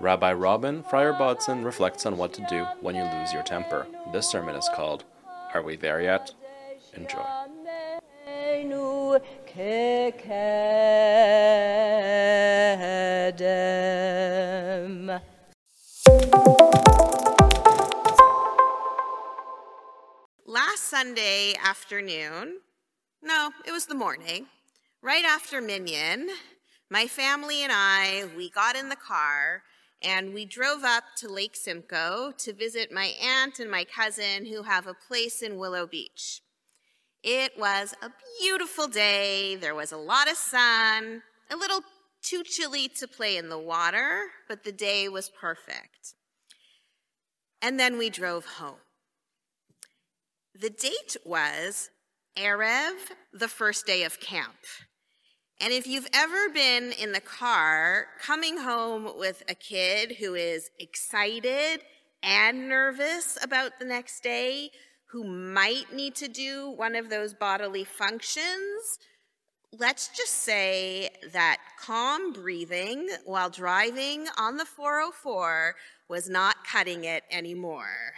[0.00, 3.84] Rabbi Robyn Fryer Bodzin reflects on what to do when you lose your temper.
[4.12, 5.02] This sermon is called
[5.52, 6.30] Are We There Yet?
[6.94, 7.18] Enjoy.
[20.46, 22.60] Last Sunday afternoon,
[23.20, 24.46] no, it was the morning,
[25.02, 26.28] right after Minyan,
[26.88, 29.64] my family and I, we got in the car
[30.02, 34.62] and we drove up to Lake Simcoe to visit my aunt and my cousin who
[34.62, 36.40] have a place in Willow Beach.
[37.22, 39.56] It was a beautiful day.
[39.56, 41.80] There was a lot of sun, a little
[42.22, 46.14] too chilly to play in the water, but the day was perfect.
[47.60, 48.78] And then we drove home.
[50.54, 51.90] The date was
[52.36, 52.94] Erev,
[53.32, 54.54] the first day of camp.
[55.60, 60.70] And if you've ever been in the car coming home with a kid who is
[60.78, 61.80] excited
[62.22, 64.70] and nervous about the next day,
[65.06, 69.00] who might need to do one of those bodily functions,
[69.76, 75.74] let's just say that calm breathing while driving on the 404
[76.08, 78.14] was not cutting it anymore.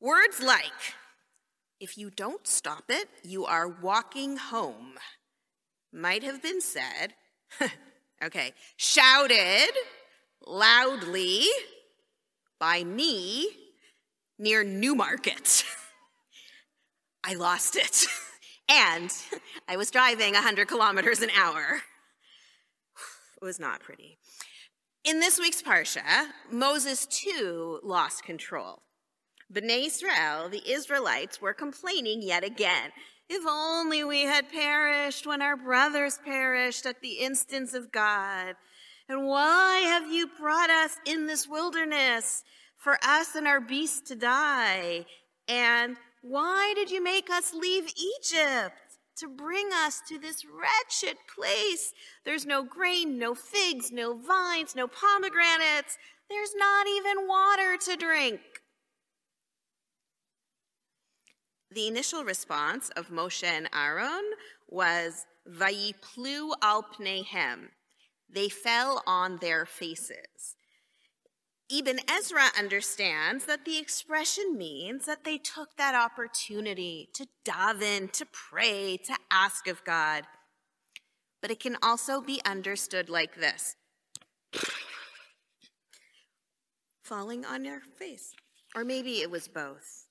[0.00, 0.94] Words like,
[1.78, 4.94] if you don't stop it, you are walking home
[5.96, 7.14] might have been said,
[8.22, 9.70] okay, shouted
[10.46, 11.44] loudly
[12.60, 13.48] by me
[14.38, 15.64] near Newmarket.
[17.24, 18.06] I lost it.
[18.68, 19.12] and
[19.66, 21.80] I was driving 100 kilometers an hour.
[23.38, 24.16] It was not pretty.
[25.04, 28.80] In this week's Parsha, Moses too lost control.
[29.52, 32.90] Bnei Israel, the Israelites, were complaining yet again.
[33.28, 38.56] If only we had perished when our brothers perished at the instance of God.
[39.08, 42.42] And why have you brought us in this wilderness
[42.76, 45.06] for us and our beasts to die?
[45.48, 48.74] And why did you make us leave Egypt
[49.18, 51.92] to bring us to this wretched place?
[52.24, 55.96] There's no grain, no figs, no vines, no pomegranates.
[56.28, 58.40] There's not even water to drink.
[61.76, 64.24] The initial response of Moshe and Aaron
[64.66, 67.68] was Vayiplu al pnehem.
[68.30, 70.56] They fell on their faces.
[71.70, 78.24] Ibn Ezra understands that the expression means that they took that opportunity to daven, to
[78.32, 80.24] pray, to ask of God.
[81.42, 83.76] But it can also be understood like this
[87.02, 88.32] falling on your face.
[88.74, 90.05] Or maybe it was both.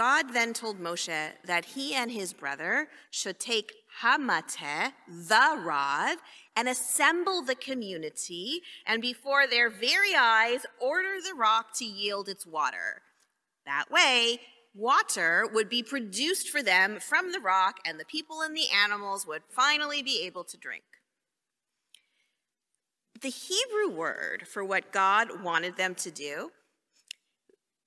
[0.00, 3.70] God then told Moshe that he and his brother should take
[4.02, 6.16] Hamateh, the rod,
[6.56, 12.46] and assemble the community, and before their very eyes, order the rock to yield its
[12.46, 13.02] water.
[13.66, 14.40] That way,
[14.74, 19.26] water would be produced for them from the rock, and the people and the animals
[19.26, 20.84] would finally be able to drink.
[23.20, 26.52] The Hebrew word for what God wanted them to do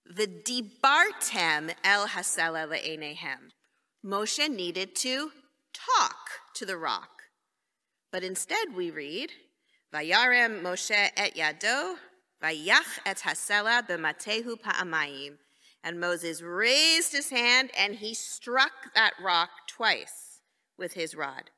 [0.05, 3.51] the dibartem el hasela le'enehem.
[4.05, 5.31] Moshe needed to
[5.73, 7.23] talk to the rock.
[8.11, 9.31] But instead we read,
[9.93, 11.95] Vayarem Moshe et yado,
[12.43, 15.37] vayach et hasela b'matehu pa'amayim.
[15.83, 20.41] And Moses raised his hand and he struck that rock twice
[20.77, 21.49] with his rod.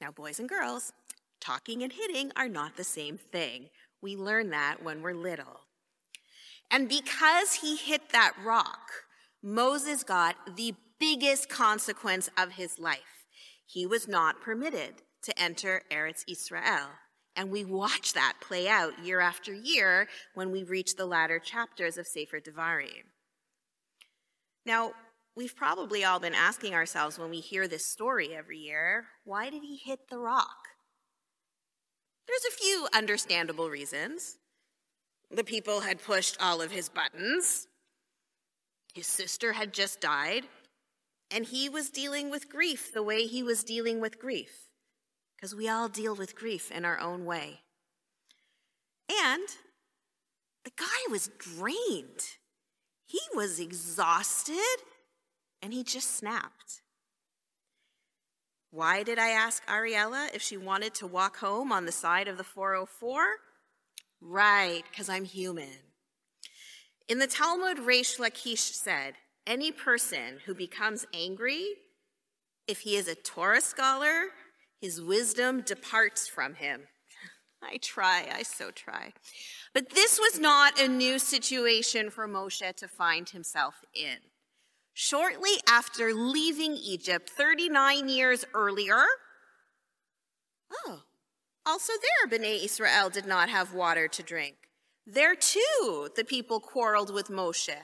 [0.00, 0.92] Now, boys and girls,
[1.40, 3.68] talking and hitting are not the same thing.
[4.02, 5.60] We learn that when we're little.
[6.70, 8.90] And because he hit that rock,
[9.42, 13.26] Moses got the biggest consequence of his life.
[13.66, 16.90] He was not permitted to enter Eretz Israel.
[17.36, 21.98] And we watch that play out year after year when we reach the latter chapters
[21.98, 23.10] of Sefer Devarim.
[24.64, 24.92] Now,
[25.36, 29.62] we've probably all been asking ourselves when we hear this story every year why did
[29.62, 30.68] he hit the rock?
[32.26, 34.38] There's a few understandable reasons.
[35.30, 37.66] The people had pushed all of his buttons.
[38.94, 40.46] His sister had just died,
[41.30, 44.68] and he was dealing with grief the way he was dealing with grief,
[45.34, 47.62] because we all deal with grief in our own way.
[49.10, 49.48] And
[50.64, 52.36] the guy was drained,
[53.04, 54.78] he was exhausted,
[55.60, 56.82] and he just snapped.
[58.70, 62.38] Why did I ask Ariella if she wanted to walk home on the side of
[62.38, 63.24] the 404?
[64.26, 65.68] Right, because I'm human.
[67.08, 69.14] In the Talmud, Reish Lakish said,
[69.46, 71.66] any person who becomes angry,
[72.66, 74.28] if he is a Torah scholar,
[74.80, 76.82] his wisdom departs from him.
[77.62, 79.12] I try, I so try.
[79.74, 84.16] But this was not a new situation for Moshe to find himself in.
[84.94, 89.04] Shortly after leaving Egypt 39 years earlier,
[90.86, 91.02] oh,
[91.66, 94.56] also there, B'nai Israel did not have water to drink.
[95.06, 97.76] There too, the people quarreled with Moshe.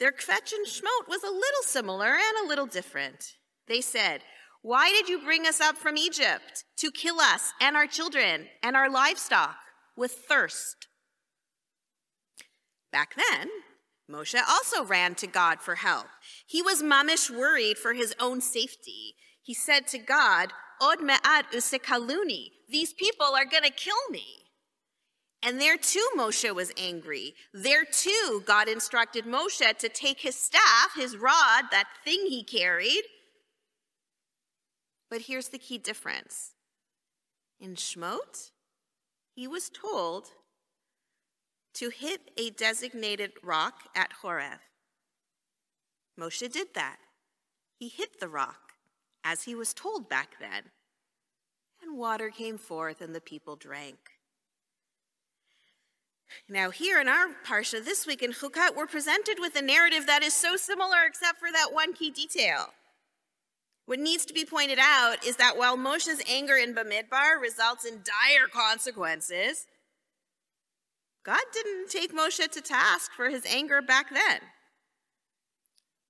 [0.00, 3.36] Their kvetch and shmot was a little similar and a little different.
[3.68, 4.22] They said,
[4.62, 8.76] Why did you bring us up from Egypt to kill us and our children and
[8.76, 9.56] our livestock
[9.96, 10.88] with thirst?
[12.92, 13.48] Back then,
[14.10, 16.06] Moshe also ran to God for help.
[16.46, 19.14] He was mamish worried for his own safety.
[19.42, 20.52] He said to God,
[20.84, 21.46] Od.
[22.68, 24.24] These people are going to kill me.
[25.42, 27.34] And there too, Moshe was angry.
[27.52, 33.02] There too, God instructed Moshe to take his staff, his rod, that thing he carried.
[35.10, 36.52] But here's the key difference
[37.60, 38.50] in Shmot,
[39.34, 40.28] he was told
[41.74, 44.60] to hit a designated rock at Horeb.
[46.18, 46.98] Moshe did that.
[47.78, 48.63] He hit the rock
[49.24, 50.70] as he was told back then.
[51.82, 53.98] And water came forth, and the people drank.
[56.48, 60.22] Now, here in our Parsha this week in Chukat, we're presented with a narrative that
[60.22, 62.70] is so similar except for that one key detail.
[63.86, 68.00] What needs to be pointed out is that while Moshe's anger in Bamidbar results in
[68.02, 69.66] dire consequences,
[71.24, 74.40] God didn't take Moshe to task for his anger back then.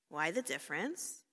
[0.09, 1.24] Why the difference?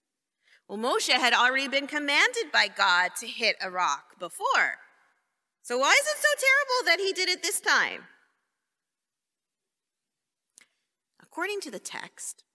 [0.71, 4.77] Well, Moshe had already been commanded by God to hit a rock before.
[5.63, 8.05] So why is it so terrible that he did it this time?
[11.21, 12.45] According to the text,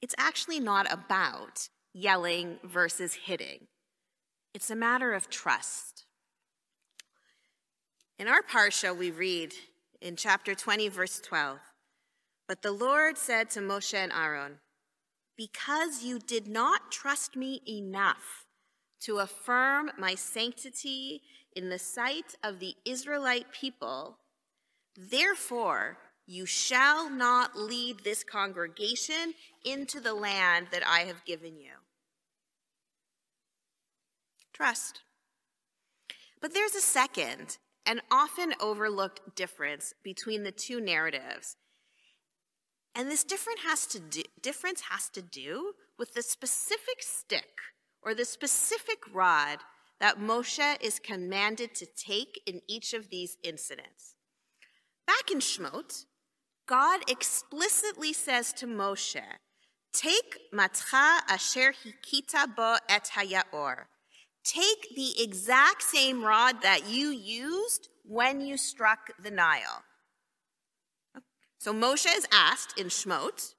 [0.00, 3.66] it's actually not about yelling versus hitting.
[4.54, 6.06] It's a matter of trust.
[8.18, 9.52] In our parsha, we read
[10.00, 11.58] in chapter 20, verse 12
[12.46, 14.60] But the Lord said to Moshe and Aaron,
[15.38, 18.44] Because you did not trust me enough
[19.02, 21.22] to affirm my sanctity
[21.54, 24.18] in the sight of the Israelite people,
[24.96, 29.32] therefore you shall not lead this congregation
[29.64, 31.70] into the land that I have given you.
[34.52, 35.02] Trust.
[36.40, 41.56] But there's a second and often overlooked difference between the two narratives.
[42.98, 47.60] And this difference has to do, difference has to do with the specific stick
[48.02, 49.58] or the specific rod
[50.00, 54.16] that Moshe is commanded to take in each of these incidents.
[55.06, 56.06] Back in Shmot,
[56.66, 59.22] God explicitly says to Moshe,
[59.92, 63.84] Take matcha asher hikita bo et hayaor.
[64.42, 69.84] Take the exact same rod that you used when you struck the Nile.
[71.58, 73.54] So Moshe is asked in Shmot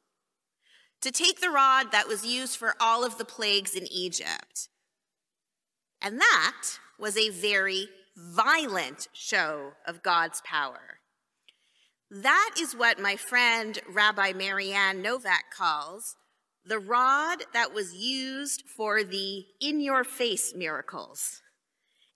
[1.01, 4.69] to take the rod that was used for all of the plagues in Egypt.
[6.01, 6.63] And that
[6.97, 10.99] was a very violent show of God's power.
[12.09, 16.15] That is what my friend Rabbi Marianne Novak calls
[16.65, 21.41] the rod that was used for the in your face miracles.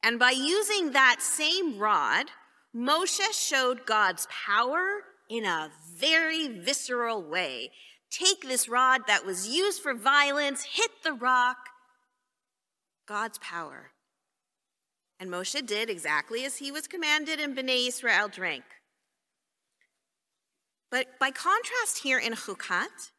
[0.01, 2.27] And by using that same rod,
[2.75, 7.71] Moshe showed God's power in a very visceral way.
[8.09, 11.57] Take this rod that was used for violence, hit the rock,
[13.07, 13.91] God's power.
[15.19, 18.63] And Moshe did exactly as he was commanded, and Bnei Israel drank.
[20.91, 23.12] But by contrast, here in Chukat,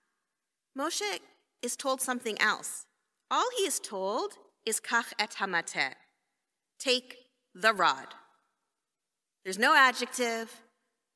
[0.78, 1.18] Moshe
[1.62, 2.86] is told something else.
[3.30, 5.94] All he is told is kach et hamateh,
[6.78, 7.16] take
[7.54, 8.08] the rod.
[9.44, 10.62] There's no adjective,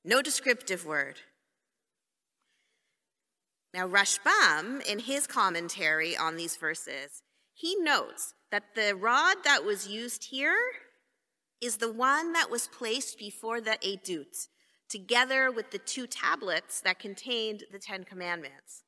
[0.04, 1.20] no descriptive word.
[3.75, 7.22] Now, Rashbam, in his commentary on these verses,
[7.54, 10.58] he notes that the rod that was used here
[11.60, 14.48] is the one that was placed before the edut,
[14.88, 18.84] together with the two tablets that contained the Ten Commandments.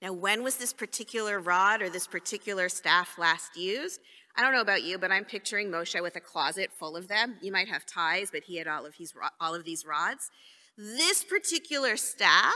[0.00, 4.00] Now, when was this particular rod or this particular staff last used?
[4.36, 7.36] I don't know about you, but I'm picturing Moshe with a closet full of them.
[7.42, 10.30] You might have ties, but he had all of, his, all of these rods.
[10.76, 12.54] This particular staff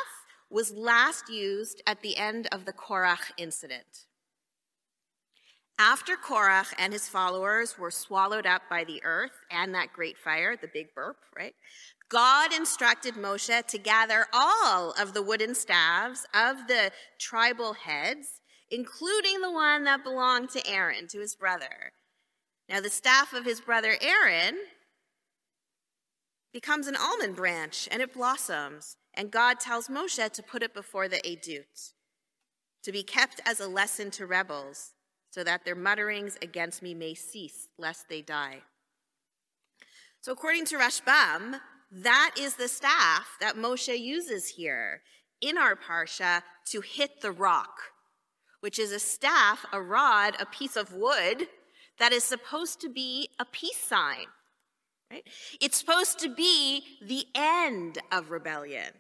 [0.50, 4.07] was last used at the end of the Korach incident.
[5.78, 10.54] After Korach and his followers were swallowed up by the earth and that great fire,
[10.54, 11.54] the big burp, right?
[12.11, 18.40] God instructed Moshe to gather all of the wooden staves of the tribal heads,
[18.71, 21.92] including the one that belonged to Aaron, to his brother.
[22.69, 24.59] Now, the staff of his brother Aaron
[26.52, 28.97] becomes an almond branch and it blossoms.
[29.21, 31.93] And God tells Moshe to put it before the Edut,
[32.83, 34.95] to be kept as a lesson to rebels,
[35.29, 38.62] so that their mutterings against me may cease, lest they die.
[40.23, 41.61] So, according to Rashbam,
[41.93, 45.03] that is the staff that Moshe uses here
[45.43, 47.79] in our parsha to hit the rock,
[48.61, 51.47] which is a staff, a rod, a piece of wood
[51.99, 54.29] that is supposed to be a peace sign.
[55.11, 55.29] Right?
[55.61, 58.95] It's supposed to be the end of rebellion.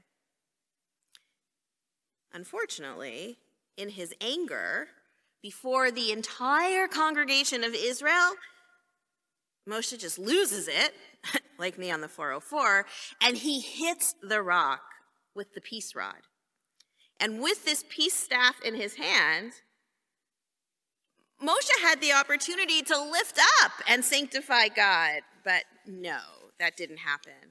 [2.32, 3.38] Unfortunately,
[3.76, 4.88] in his anger,
[5.42, 8.32] before the entire congregation of Israel,
[9.68, 10.94] Moshe just loses it,
[11.58, 12.86] like me on the 404,
[13.22, 14.82] and he hits the rock
[15.34, 16.22] with the peace rod.
[17.18, 19.52] And with this peace staff in his hand,
[21.42, 26.18] Moshe had the opportunity to lift up and sanctify God, but no,
[26.58, 27.49] that didn't happen.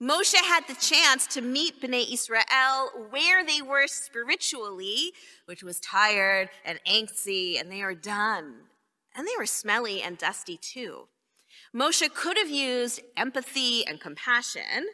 [0.00, 5.12] Moshe had the chance to meet Bnei Israel where they were spiritually,
[5.46, 8.54] which was tired and angsty, and they are done.
[9.16, 11.08] And they were smelly and dusty too.
[11.74, 14.86] Moshe could have used empathy and compassion,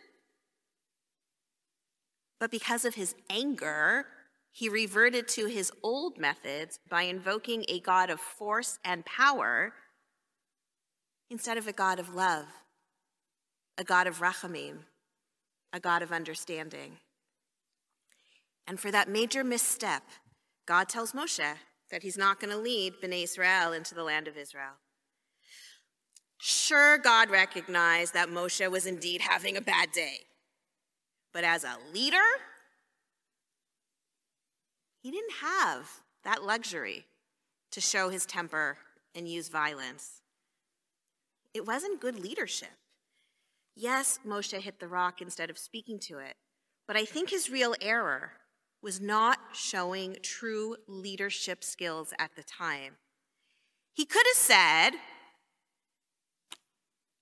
[2.40, 4.06] but because of his anger,
[4.50, 9.74] he reverted to his old methods by invoking a God of force and power
[11.30, 12.46] instead of a God of love,
[13.76, 14.80] a God of rachamim,
[15.74, 16.98] a God of understanding.
[18.66, 20.04] And for that major misstep,
[20.66, 21.56] God tells Moshe
[21.90, 24.78] that he's not going to lead Bnei Israel into the land of Israel.
[26.38, 30.20] Sure, God recognized that Moshe was indeed having a bad day.
[31.32, 32.16] But as a leader,
[35.02, 35.90] he didn't have
[36.22, 37.04] that luxury
[37.72, 38.78] to show his temper
[39.14, 40.20] and use violence.
[41.52, 42.70] It wasn't good leadership.
[43.76, 46.36] Yes, Moshe hit the rock instead of speaking to it,
[46.86, 48.32] but I think his real error
[48.82, 52.96] was not showing true leadership skills at the time.
[53.94, 54.90] He could have said,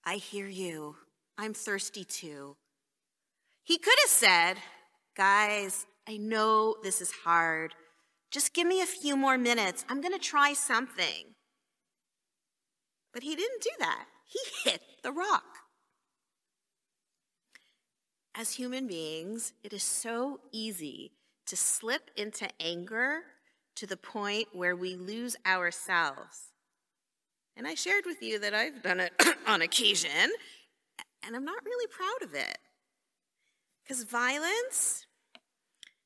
[0.05, 0.97] I hear you.
[1.39, 2.57] I'm thirsty too.
[3.63, 4.57] He could have said,
[5.17, 7.75] Guys, I know this is hard.
[8.31, 9.85] Just give me a few more minutes.
[9.89, 11.35] I'm going to try something.
[13.13, 14.07] But he didn't do that.
[14.25, 14.41] He
[14.71, 15.52] hit the rock.
[18.35, 21.13] As human beings, it is so easy
[21.47, 23.21] to slip into anger
[23.77, 26.53] to the point where we lose ourselves.
[27.57, 29.13] And I shared with you that I've done it
[29.47, 30.33] on occasion,
[31.23, 32.59] and I'm not really proud of it.
[33.85, 35.07] Because violence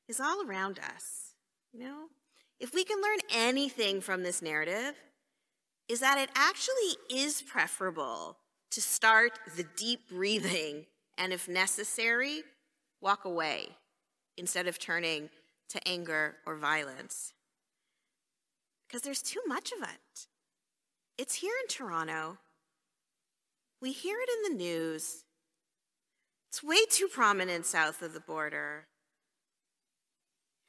[0.09, 1.33] is all around us.
[1.71, 2.05] You know,
[2.59, 4.95] if we can learn anything from this narrative,
[5.87, 8.37] is that it actually is preferable
[8.71, 10.85] to start the deep breathing
[11.17, 12.43] and, if necessary,
[13.01, 13.69] walk away
[14.37, 15.29] instead of turning
[15.69, 17.33] to anger or violence.
[18.87, 20.27] Because there's too much of it.
[21.17, 22.37] It's here in Toronto.
[23.81, 25.23] We hear it in the news.
[26.49, 28.87] It's way too prominent south of the border.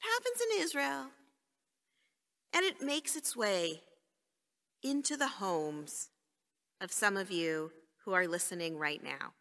[0.03, 1.07] It happens in Israel.
[2.53, 3.83] And it makes its way
[4.83, 6.09] into the homes
[6.81, 7.73] of some of you
[8.05, 9.33] who are listening right now.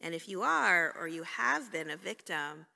[0.00, 2.66] And if you are or you have been a victim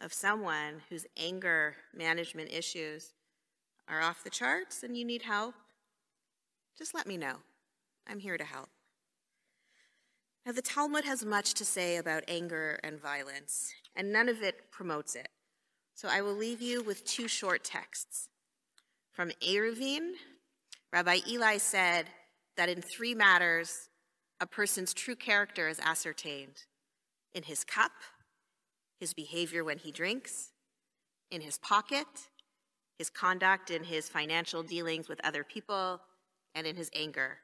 [0.00, 3.12] of someone whose anger management issues
[3.88, 5.54] are off the charts and you need help,
[6.76, 7.36] just let me know.
[8.06, 8.68] I'm here to help.
[10.44, 14.70] Now, the Talmud has much to say about anger and violence, and none of it
[14.70, 15.28] promotes it.
[15.94, 18.28] So I will leave you with two short texts.
[19.10, 20.12] From Eruvin,
[20.92, 22.06] Rabbi Eli said
[22.56, 23.88] that in three matters,
[24.40, 26.64] a person's true character is ascertained
[27.34, 27.92] in his cup,
[28.98, 30.52] his behavior when he drinks,
[31.30, 32.06] in his pocket,
[32.98, 36.00] his conduct in his financial dealings with other people,
[36.54, 37.38] and in his anger.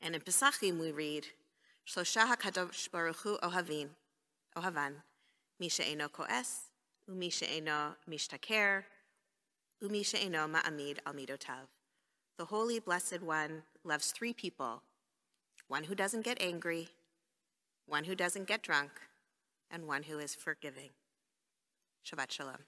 [0.00, 1.26] And in Pesachim we read,
[1.86, 3.90] Shlosha HaKadosh Baruch Hu Ohavin,
[4.56, 4.94] Ohavan,
[5.60, 6.70] Misha Eno Koes,
[7.10, 8.84] Mishtaker,
[9.82, 11.68] Ma'amid Al Midotav.
[12.38, 14.82] The Holy Blessed One loves three people
[15.68, 16.88] one who doesn't get angry,
[17.86, 18.90] one who doesn't get drunk,
[19.70, 20.90] and one who is forgiving.
[22.04, 22.64] Shabbat Shalom.